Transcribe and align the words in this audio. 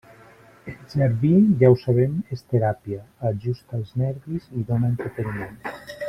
El 0.69 0.77
jardí, 0.93 1.33
ja 1.63 1.69
ho 1.73 1.75
sabem, 1.81 2.15
és 2.37 2.41
teràpia, 2.55 2.99
ajusta 3.33 3.77
els 3.81 3.91
nervis 4.05 4.47
i 4.61 4.65
dóna 4.71 4.91
entreteniment. 4.95 5.59